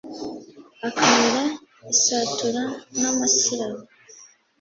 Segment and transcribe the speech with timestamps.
[0.87, 1.41] Akamira
[1.93, 2.61] isatura
[2.99, 3.81] n'amasirabo,